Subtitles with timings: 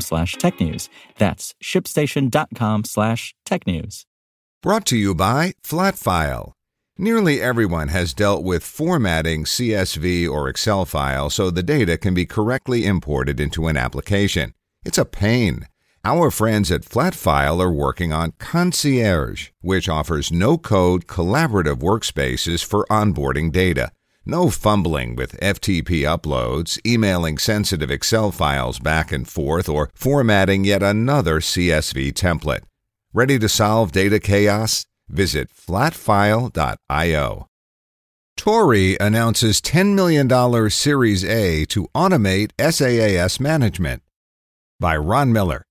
[0.00, 0.88] slash technews.
[1.18, 4.06] That's shipstation.com slash tech news.
[4.62, 6.52] Brought to you by Flatfile.
[6.96, 12.24] Nearly everyone has dealt with formatting CSV or Excel files so the data can be
[12.24, 14.54] correctly imported into an application.
[14.84, 15.66] It's a pain.
[16.04, 22.86] Our friends at Flatfile are working on Concierge, which offers no code collaborative workspaces for
[22.90, 23.90] onboarding data.
[24.26, 30.82] No fumbling with FTP uploads, emailing sensitive Excel files back and forth, or formatting yet
[30.82, 32.62] another CSV template.
[33.12, 34.86] Ready to solve data chaos?
[35.10, 37.48] Visit flatfile.io.
[38.36, 44.02] Torii announces $10 million Series A to automate SaaS management.
[44.80, 45.66] By Ron Miller.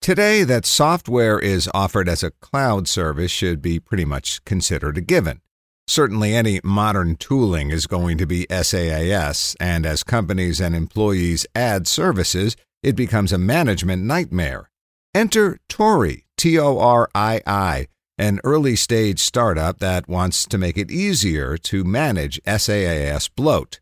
[0.00, 5.00] Today, that software is offered as a cloud service should be pretty much considered a
[5.00, 5.40] given.
[5.88, 11.86] Certainly, any modern tooling is going to be SaaS, and as companies and employees add
[11.86, 14.68] services, it becomes a management nightmare.
[15.14, 17.86] Enter Torii, T O R I I,
[18.18, 23.80] an early stage startup that wants to make it easier to manage SaaS bloat.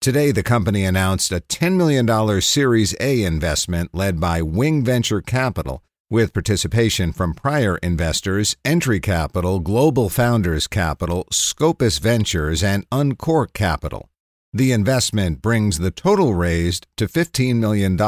[0.00, 5.82] Today, the company announced a $10 million Series A investment led by Wing Venture Capital,
[6.12, 14.10] with participation from prior investors Entrée Capital, Global Founders Capital, Scopus Ventures, and Uncork Capital.
[14.52, 17.98] The investment brings the total raised to $15 million,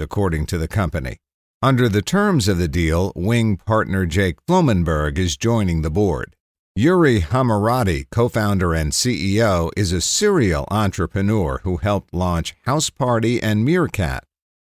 [0.00, 1.18] according to the company.
[1.62, 6.34] Under the terms of the deal, Wing partner Jake Flomenberg is joining the board.
[6.74, 13.64] Uri Haramati, co founder and CEO, is a serial entrepreneur who helped launch Houseparty and
[13.64, 14.24] Meerkat.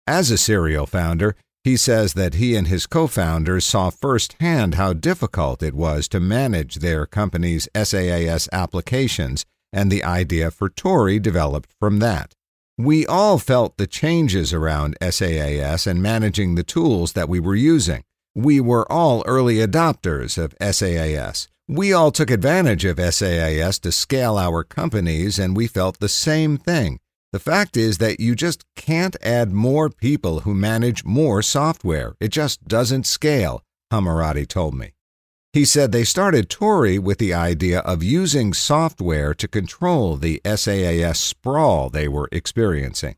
[0.07, 4.93] As a serial founder, he says that he and his co founders saw firsthand how
[4.93, 11.71] difficult it was to manage their company's SaaS applications, and the idea for Torii developed
[11.79, 12.33] from that.
[12.77, 18.03] We all felt the changes around SaaS and managing the tools that we were using.
[18.33, 21.47] We were all early adopters of SaaS.
[21.67, 26.57] We all took advantage of SaaS to scale our companies, and we felt the same
[26.57, 26.99] thing.
[27.31, 32.15] The fact is that you just can't add more people who manage more software.
[32.19, 34.93] It just doesn't scale, Haramati told me.
[35.53, 41.19] He said they started Torii with the idea of using software to control the SaaS
[41.19, 43.15] sprawl they were experiencing.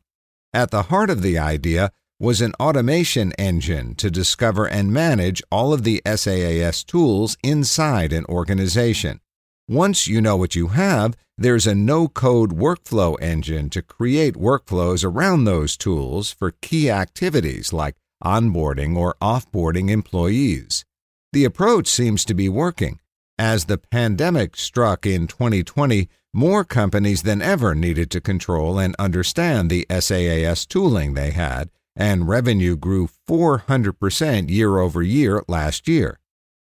[0.52, 5.72] At the heart of the idea was an automation engine to discover and manage all
[5.72, 9.20] of the SaaS tools inside an organization.
[9.68, 15.02] Once you know what you have, there's a no code workflow engine to create workflows
[15.02, 20.84] around those tools for key activities like onboarding or offboarding employees.
[21.32, 23.00] The approach seems to be working.
[23.38, 29.70] As the pandemic struck in 2020, more companies than ever needed to control and understand
[29.70, 36.18] the SaaS tooling they had, and revenue grew 400% year over year last year.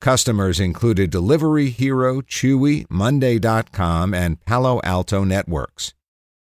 [0.04, 5.94] Customers included Delivery Hero, Chewy, Monday.com, and Palo Alto Networks.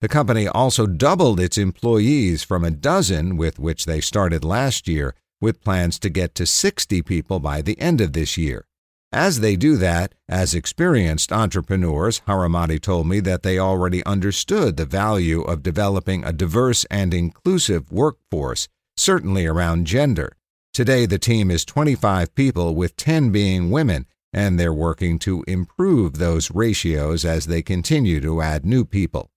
[0.01, 5.13] The company also doubled its employees from a dozen with which they started last year
[5.41, 8.65] with plans to get to 60 people by the end of this year.
[9.11, 14.87] As they do that, as experienced entrepreneurs, Haramati told me that they already understood the
[14.87, 20.38] value of developing a diverse and inclusive workforce, certainly around gender.
[20.79, 26.19] Today, the team is 25 people, with 10 being women, and they're working to improve
[26.19, 29.29] those ratios as they continue to add new people.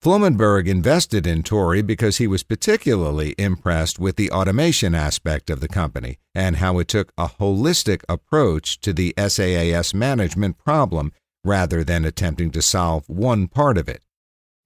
[0.00, 5.66] Flomenberg invested in Torii because he was particularly impressed with the automation aspect of the
[5.66, 11.10] company and how it took a holistic approach to the SaaS management problem
[11.42, 14.05] rather than attempting to solve one part of it.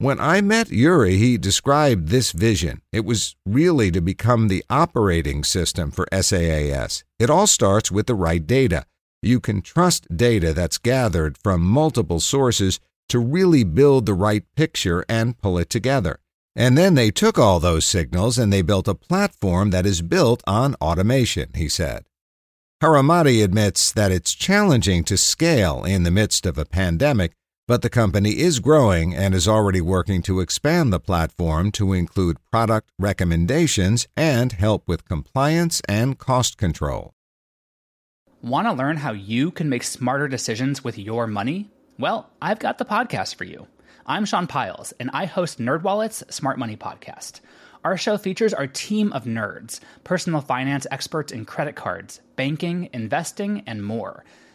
[0.01, 2.81] When I met Uri, he described this vision.
[2.91, 7.05] It was really to become the operating system for SaaS.
[7.19, 8.87] It all starts with the right data.
[9.21, 12.81] You can trust data that's gathered from multiple sources
[13.11, 16.19] to really build the right picture and pull it together.
[16.57, 20.43] And then they took all those signals and they built a platform that is built
[20.47, 22.07] on automation, he said.
[22.83, 27.33] Haramati admits that it's challenging to scale in the midst of a pandemic,
[27.71, 32.37] but the company is growing and is already working to expand the platform to include
[32.51, 37.15] product recommendations and help with compliance and cost control.
[38.43, 41.71] Want to learn how you can make smarter decisions with your money?
[41.97, 43.69] Well, I've got the podcast for you.
[44.05, 47.39] I'm Sean Pyles, and I host NerdWallet's Smart Money Podcast.
[47.85, 53.63] Our show features our team of nerds, personal finance experts in credit cards, banking, investing,
[53.65, 54.25] and more.